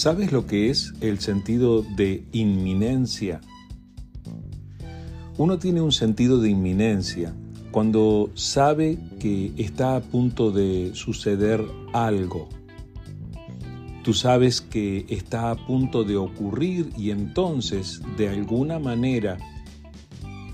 ¿Sabes 0.00 0.32
lo 0.32 0.46
que 0.46 0.70
es 0.70 0.94
el 1.02 1.20
sentido 1.20 1.82
de 1.82 2.24
inminencia? 2.32 3.42
Uno 5.36 5.58
tiene 5.58 5.82
un 5.82 5.92
sentido 5.92 6.40
de 6.40 6.48
inminencia 6.48 7.34
cuando 7.70 8.30
sabe 8.32 8.96
que 9.18 9.52
está 9.58 9.96
a 9.96 10.00
punto 10.00 10.52
de 10.52 10.92
suceder 10.94 11.62
algo. 11.92 12.48
Tú 14.02 14.14
sabes 14.14 14.62
que 14.62 15.04
está 15.10 15.50
a 15.50 15.66
punto 15.66 16.02
de 16.02 16.16
ocurrir 16.16 16.88
y 16.96 17.10
entonces, 17.10 18.00
de 18.16 18.30
alguna 18.30 18.78
manera, 18.78 19.36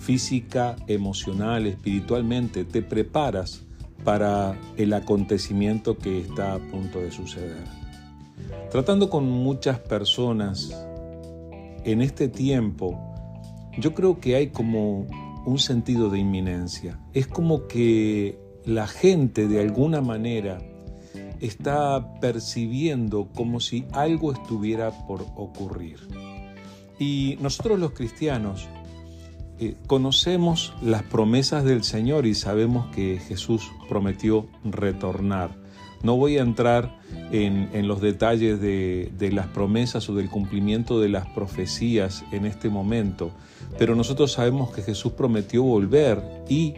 física, 0.01 0.75
emocional, 0.89 1.69
espiritualmente, 1.69 2.65
te 2.65 2.83
preparas 2.83 3.63
para 4.03 4.59
el 4.77 4.93
acontecimiento 4.93 5.97
que 5.97 6.19
está 6.19 6.55
a 6.55 6.59
punto 6.59 6.99
de 6.99 7.13
suceder. 7.13 7.86
Tratando 8.71 9.09
con 9.11 9.29
muchas 9.29 9.79
personas 9.79 10.71
en 11.85 12.03
este 12.03 12.29
tiempo, 12.29 12.99
yo 13.79 13.95
creo 13.95 14.21
que 14.21 14.37
hay 14.37 14.49
como 14.49 15.07
un 15.47 15.59
sentido 15.59 16.11
de 16.11 16.19
inminencia. 16.19 16.99
Es 17.13 17.27
como 17.27 17.67
que 17.67 18.39
la 18.65 18.87
gente 18.87 19.47
de 19.47 19.61
alguna 19.61 20.01
manera 20.01 20.59
está 21.41 22.19
percibiendo 22.21 23.29
como 23.35 23.61
si 23.61 23.87
algo 23.93 24.33
estuviera 24.33 24.91
por 25.07 25.23
ocurrir. 25.37 25.99
Y 26.99 27.37
nosotros 27.41 27.79
los 27.79 27.93
cristianos 27.93 28.69
eh, 29.59 29.77
conocemos 29.87 30.75
las 30.83 31.03
promesas 31.05 31.65
del 31.65 31.85
Señor 31.85 32.27
y 32.27 32.35
sabemos 32.35 32.95
que 32.95 33.19
Jesús 33.19 33.71
prometió 33.89 34.49
retornar. 34.65 35.66
No 36.07 36.17
voy 36.17 36.39
a 36.39 36.43
entrar 36.43 37.01
en, 37.33 37.89
los 37.89 38.01
detalles 38.01 38.61
de, 38.61 39.11
de 39.19 39.33
las 39.33 39.49
promesas 39.49 40.09
o 40.09 40.15
del 40.15 40.31
cumplimiento 40.31 41.01
de 41.01 41.09
las 41.09 41.27
profecías 41.27 42.25
en 42.31 42.47
este 42.47 42.69
momento, 42.69 43.33
pero 43.77 43.97
nosotros 43.97 44.31
sabemos 44.31 44.71
que 44.71 44.83
Jesús 44.83 45.15
prometió 45.15 45.65
volver 45.65 46.23
y 46.49 46.75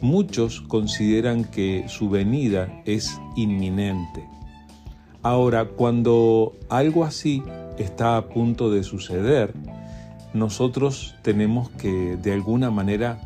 muchos 0.00 0.60
consideran 0.60 1.42
que 1.42 1.86
su 1.88 2.08
venida 2.08 2.80
es 2.84 3.20
inminente. 3.34 4.24
Ahora, 5.24 5.64
cuando 5.64 6.52
algo 6.68 7.02
así 7.02 7.42
está 7.78 8.16
a 8.16 8.28
punto 8.28 8.70
de 8.70 8.84
suceder, 8.84 9.54
nosotros 10.34 11.16
tenemos 11.22 11.68
que 11.70 12.16
de 12.16 12.32
alguna 12.32 12.70
manera 12.70 13.18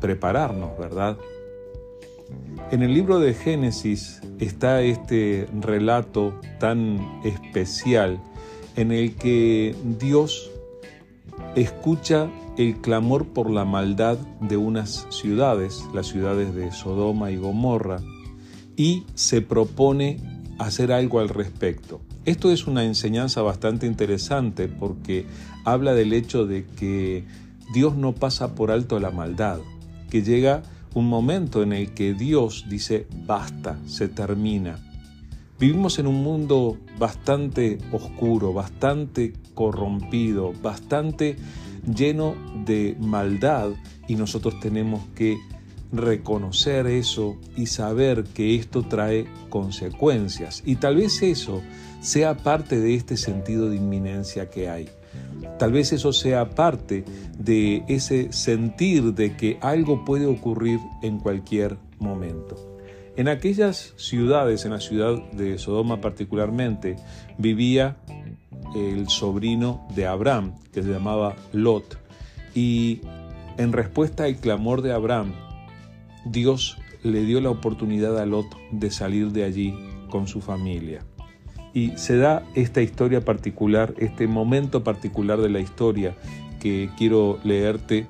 prepararnos, 0.00 0.78
¿verdad? 0.78 1.16
En 2.70 2.82
el 2.82 2.94
libro 2.94 3.18
de 3.18 3.34
Génesis 3.34 4.20
está 4.38 4.82
este 4.82 5.48
relato 5.60 6.38
tan 6.58 7.20
especial 7.24 8.20
en 8.76 8.92
el 8.92 9.16
que 9.16 9.74
Dios 9.98 10.50
escucha 11.56 12.30
el 12.56 12.76
clamor 12.76 13.26
por 13.26 13.50
la 13.50 13.64
maldad 13.64 14.18
de 14.40 14.56
unas 14.56 15.06
ciudades, 15.10 15.84
las 15.94 16.06
ciudades 16.06 16.54
de 16.54 16.70
Sodoma 16.72 17.30
y 17.30 17.36
Gomorra, 17.36 18.00
y 18.76 19.04
se 19.14 19.42
propone 19.42 20.18
hacer 20.58 20.92
algo 20.92 21.20
al 21.20 21.28
respecto. 21.28 22.00
Esto 22.24 22.52
es 22.52 22.66
una 22.66 22.84
enseñanza 22.84 23.42
bastante 23.42 23.86
interesante 23.86 24.68
porque 24.68 25.26
habla 25.64 25.94
del 25.94 26.12
hecho 26.12 26.46
de 26.46 26.66
que 26.66 27.24
Dios 27.72 27.96
no 27.96 28.14
pasa 28.14 28.54
por 28.54 28.70
alto 28.70 29.00
la 29.00 29.10
maldad, 29.10 29.58
que 30.10 30.22
llega 30.22 30.62
un 30.94 31.08
momento 31.08 31.62
en 31.62 31.72
el 31.72 31.92
que 31.92 32.14
Dios 32.14 32.66
dice, 32.68 33.06
basta, 33.26 33.78
se 33.86 34.08
termina. 34.08 34.78
Vivimos 35.58 35.98
en 35.98 36.06
un 36.06 36.22
mundo 36.22 36.78
bastante 36.98 37.78
oscuro, 37.92 38.52
bastante 38.52 39.34
corrompido, 39.54 40.52
bastante 40.62 41.36
lleno 41.94 42.34
de 42.64 42.96
maldad 42.98 43.70
y 44.08 44.14
nosotros 44.14 44.58
tenemos 44.60 45.06
que 45.14 45.38
reconocer 45.92 46.86
eso 46.86 47.36
y 47.56 47.66
saber 47.66 48.24
que 48.24 48.54
esto 48.54 48.82
trae 48.82 49.26
consecuencias. 49.48 50.62
Y 50.64 50.76
tal 50.76 50.96
vez 50.96 51.22
eso 51.22 51.62
sea 52.00 52.36
parte 52.36 52.80
de 52.80 52.94
este 52.94 53.16
sentido 53.16 53.68
de 53.68 53.76
inminencia 53.76 54.48
que 54.48 54.68
hay. 54.68 54.88
Tal 55.58 55.72
vez 55.72 55.92
eso 55.92 56.12
sea 56.12 56.50
parte 56.50 57.04
de 57.38 57.84
ese 57.88 58.32
sentir 58.32 59.14
de 59.14 59.36
que 59.36 59.58
algo 59.60 60.04
puede 60.04 60.26
ocurrir 60.26 60.80
en 61.02 61.18
cualquier 61.18 61.76
momento. 61.98 62.56
En 63.16 63.28
aquellas 63.28 63.92
ciudades, 63.96 64.64
en 64.64 64.70
la 64.72 64.80
ciudad 64.80 65.22
de 65.32 65.58
Sodoma 65.58 66.00
particularmente, 66.00 66.96
vivía 67.38 67.96
el 68.74 69.08
sobrino 69.08 69.86
de 69.94 70.06
Abraham, 70.06 70.54
que 70.72 70.82
se 70.82 70.90
llamaba 70.90 71.36
Lot. 71.52 71.98
Y 72.54 73.00
en 73.58 73.72
respuesta 73.72 74.24
al 74.24 74.36
clamor 74.36 74.80
de 74.82 74.92
Abraham, 74.92 75.34
Dios 76.24 76.78
le 77.02 77.22
dio 77.24 77.40
la 77.40 77.50
oportunidad 77.50 78.18
a 78.18 78.26
Lot 78.26 78.46
de 78.70 78.90
salir 78.90 79.32
de 79.32 79.44
allí 79.44 79.74
con 80.08 80.26
su 80.26 80.40
familia. 80.40 81.04
Y 81.72 81.96
se 81.96 82.16
da 82.16 82.42
esta 82.54 82.82
historia 82.82 83.20
particular, 83.20 83.94
este 83.98 84.26
momento 84.26 84.82
particular 84.82 85.40
de 85.40 85.50
la 85.50 85.60
historia 85.60 86.16
que 86.60 86.90
quiero 86.98 87.38
leerte 87.44 88.08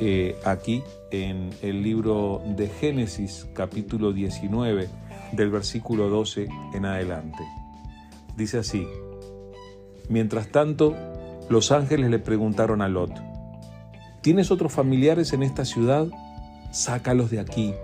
eh, 0.00 0.36
aquí 0.44 0.82
en 1.10 1.50
el 1.62 1.82
libro 1.82 2.42
de 2.56 2.68
Génesis 2.68 3.46
capítulo 3.54 4.12
19 4.12 4.88
del 5.32 5.50
versículo 5.50 6.08
12 6.08 6.48
en 6.74 6.86
adelante. 6.86 7.42
Dice 8.36 8.58
así, 8.58 8.86
mientras 10.08 10.48
tanto, 10.48 10.96
los 11.50 11.70
ángeles 11.70 12.10
le 12.10 12.18
preguntaron 12.18 12.80
a 12.80 12.88
Lot, 12.88 13.12
¿tienes 14.22 14.50
otros 14.50 14.72
familiares 14.72 15.32
en 15.34 15.42
esta 15.42 15.64
ciudad? 15.64 16.06
Sácalos 16.72 17.30
de 17.30 17.40
aquí, 17.40 17.74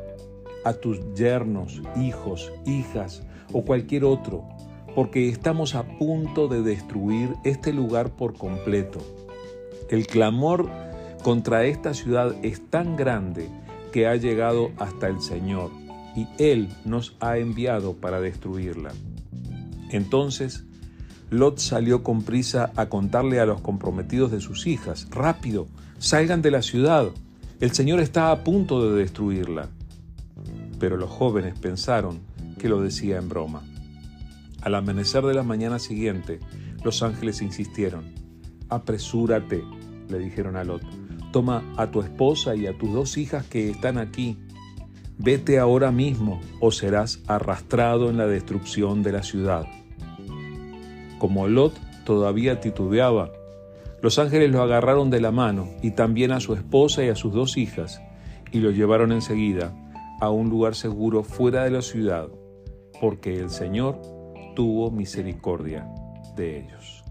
a 0.65 0.72
tus 0.72 0.99
yernos, 1.15 1.83
hijos, 1.97 2.50
hijas 2.65 3.22
o 3.53 3.62
cualquier 3.62 4.05
otro 4.05 4.44
porque 4.94 5.28
estamos 5.28 5.75
a 5.75 5.84
punto 5.99 6.49
de 6.49 6.62
destruir 6.62 7.34
este 7.44 7.72
lugar 7.72 8.10
por 8.10 8.34
completo. 8.34 9.00
El 9.91 10.06
clamor 10.06 10.71
contra 11.22 11.65
esta 11.65 11.94
ciudad 11.94 12.34
es 12.43 12.60
tan 12.71 12.97
grande 12.97 13.49
que 13.93 14.06
ha 14.06 14.16
llegado 14.16 14.71
hasta 14.78 15.09
el 15.09 15.21
Señor 15.21 15.71
y 16.15 16.26
Él 16.38 16.69
nos 16.84 17.16
ha 17.21 17.38
enviado 17.38 17.94
para 17.94 18.21
destruirla. 18.21 18.93
Entonces, 19.91 20.65
Lot 21.31 21.59
salió 21.59 22.03
con 22.03 22.22
prisa 22.22 22.72
a 22.76 22.87
contarle 22.87 23.41
a 23.41 23.47
los 23.47 23.60
comprometidos 23.60 24.31
de 24.31 24.41
sus 24.41 24.66
hijas, 24.66 25.09
rápido, 25.10 25.66
salgan 25.99 26.43
de 26.43 26.50
la 26.50 26.62
ciudad, 26.62 27.10
el 27.60 27.72
Señor 27.72 28.00
está 28.00 28.31
a 28.31 28.44
punto 28.44 28.88
de 28.91 28.99
destruirla. 28.99 29.69
Pero 30.78 30.97
los 30.97 31.10
jóvenes 31.10 31.59
pensaron 31.59 32.20
que 32.59 32.69
lo 32.69 32.81
decía 32.81 33.19
en 33.19 33.28
broma. 33.28 33.62
Al 34.62 34.74
amanecer 34.74 35.24
de 35.24 35.34
la 35.34 35.42
mañana 35.42 35.78
siguiente, 35.78 36.41
los 36.84 37.02
ángeles 37.02 37.42
insistieron. 37.42 38.12
Apresúrate, 38.69 39.62
le 40.08 40.19
dijeron 40.19 40.56
a 40.56 40.64
Lot. 40.64 40.82
Toma 41.32 41.62
a 41.76 41.91
tu 41.91 42.00
esposa 42.00 42.56
y 42.56 42.66
a 42.66 42.76
tus 42.76 42.92
dos 42.92 43.16
hijas 43.19 43.46
que 43.46 43.70
están 43.70 43.98
aquí. 43.98 44.38
Vete 45.19 45.58
ahora 45.58 45.91
mismo 45.91 46.41
o 46.60 46.70
serás 46.70 47.20
arrastrado 47.26 48.10
en 48.10 48.16
la 48.16 48.26
destrucción 48.26 49.02
de 49.02 49.12
la 49.12 49.22
ciudad. 49.22 49.66
Como 51.19 51.48
Lot 51.48 51.75
todavía 52.04 52.60
titubeaba, 52.60 53.30
los 54.00 54.19
ángeles 54.19 54.50
lo 54.50 54.62
agarraron 54.62 55.10
de 55.10 55.20
la 55.20 55.32
mano 55.32 55.69
y 55.82 55.90
también 55.90 56.30
a 56.30 56.40
su 56.40 56.54
esposa 56.54 57.04
y 57.04 57.08
a 57.08 57.16
sus 57.16 57.32
dos 57.32 57.56
hijas 57.56 58.00
y 58.52 58.60
lo 58.60 58.70
llevaron 58.70 59.12
enseguida 59.12 59.75
a 60.20 60.30
un 60.30 60.48
lugar 60.48 60.75
seguro 60.75 61.22
fuera 61.25 61.64
de 61.64 61.70
la 61.70 61.82
ciudad, 61.82 62.28
porque 63.00 63.38
el 63.38 63.50
Señor 63.50 64.00
tuvo 64.58 64.90
misericordia 64.90 65.88
de 66.34 66.58
ellos. 66.58 67.05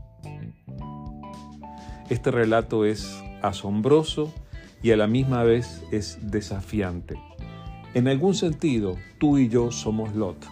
Este 2.10 2.30
relato 2.30 2.84
es 2.84 3.24
asombroso 3.42 4.34
y 4.84 4.92
a 4.92 4.98
la 4.98 5.08
misma 5.08 5.44
vez 5.44 5.82
es 5.94 6.20
desafiante. 6.30 7.16
En 7.94 8.10
algún 8.10 8.36
sentido, 8.36 8.98
tú 9.18 9.38
y 9.38 9.48
yo 9.48 9.72
somos 9.72 10.14
Lot. 10.14 10.46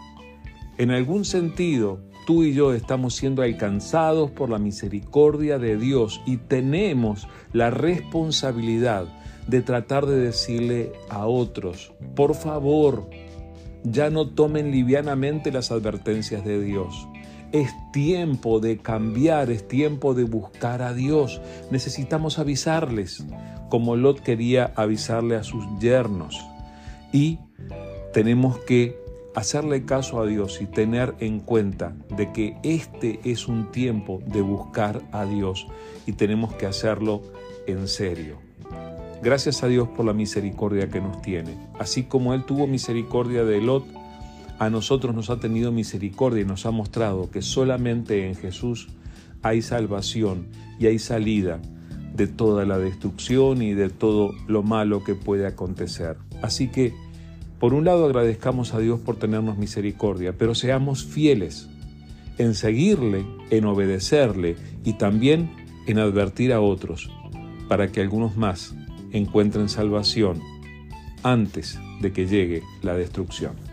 En 0.78 0.90
algún 0.90 1.26
sentido, 1.26 2.00
tú 2.26 2.44
y 2.44 2.54
yo 2.54 2.74
estamos 2.74 3.14
siendo 3.14 3.42
alcanzados 3.42 4.32
por 4.32 4.50
la 4.50 4.58
misericordia 4.58 5.60
de 5.60 5.76
Dios 5.76 6.22
y 6.26 6.38
tenemos 6.38 7.28
la 7.52 7.72
responsabilidad 7.72 9.06
de 9.48 9.62
tratar 9.62 10.06
de 10.06 10.18
decirle 10.18 10.94
a 11.10 11.28
otros, 11.28 11.92
por 12.16 12.36
favor, 12.36 13.10
ya 13.86 14.10
no 14.10 14.28
tomen 14.28 14.72
livianamente 14.72 15.52
las 15.52 15.72
advertencias 15.72 16.44
de 16.44 16.62
Dios. 16.62 17.08
Es 17.52 17.72
tiempo 17.94 18.60
de 18.60 18.78
cambiar, 18.78 19.50
es 19.50 19.68
tiempo 19.68 20.14
de 20.14 20.24
buscar 20.24 20.82
a 20.82 20.94
Dios. 20.94 21.42
Necesitamos 21.72 22.40
avisarles, 22.40 23.24
como 23.70 23.96
Lot 23.96 24.20
quería 24.20 24.74
avisarle 24.76 25.36
a 25.36 25.44
sus 25.44 25.64
yernos. 25.80 26.46
Y 27.14 27.40
tenemos 28.14 28.58
que 28.60 28.98
hacerle 29.36 29.86
caso 29.86 30.20
a 30.20 30.26
Dios 30.26 30.62
y 30.62 30.66
tener 30.66 31.14
en 31.20 31.40
cuenta 31.40 31.94
de 32.16 32.32
que 32.32 32.58
este 32.64 33.20
es 33.24 33.48
un 33.48 33.72
tiempo 33.72 34.22
de 34.26 34.42
buscar 34.42 35.02
a 35.12 35.26
Dios 35.26 35.68
y 36.06 36.14
tenemos 36.14 36.54
que 36.56 36.66
hacerlo 36.66 37.22
en 37.68 37.88
serio. 37.88 38.38
Gracias 39.24 39.64
a 39.64 39.68
Dios 39.68 39.88
por 39.88 40.06
la 40.06 40.14
misericordia 40.14 40.90
que 40.90 41.02
nos 41.02 41.22
tiene. 41.22 41.58
Así 41.80 42.04
como 42.04 42.34
Él 42.34 42.44
tuvo 42.46 42.68
misericordia 42.68 43.44
de 43.44 43.62
Lot, 43.62 43.86
a 44.60 44.70
nosotros 44.70 45.16
nos 45.16 45.30
ha 45.30 45.40
tenido 45.40 45.72
misericordia 45.72 46.42
y 46.42 46.46
nos 46.46 46.66
ha 46.66 46.72
mostrado 46.72 47.30
que 47.30 47.42
solamente 47.42 48.28
en 48.28 48.36
Jesús 48.36 48.88
hay 49.42 49.62
salvación 49.62 50.48
y 50.80 50.88
hay 50.88 51.00
salida 51.00 51.60
de 52.16 52.28
toda 52.28 52.66
la 52.66 52.78
destrucción 52.78 53.62
y 53.62 53.74
de 53.74 53.90
todo 53.90 54.32
lo 54.48 54.64
malo 54.64 55.04
que 55.04 55.16
puede 55.16 55.46
acontecer. 55.46 56.18
Así 56.42 56.70
que, 56.70 56.94
por 57.60 57.74
un 57.74 57.84
lado 57.84 58.06
agradezcamos 58.06 58.74
a 58.74 58.80
Dios 58.80 59.00
por 59.00 59.18
tenernos 59.18 59.58
misericordia, 59.58 60.34
pero 60.38 60.56
seamos 60.56 61.04
fieles 61.04 61.68
en 62.38 62.54
seguirle, 62.54 63.26
en 63.50 63.66
obedecerle 63.66 64.56
y 64.84 64.94
también 64.94 65.50
en 65.88 66.00
advertir 66.00 66.54
a 66.54 66.62
otros, 66.62 67.12
para 67.68 67.92
que 67.92 68.02
algunos 68.02 68.38
más 68.38 68.76
encuentren 69.18 69.70
salvación 69.70 70.42
antes 71.24 71.80
de 72.02 72.12
que 72.12 72.28
llegue 72.28 72.62
la 72.82 72.94
destrucción. 72.94 73.65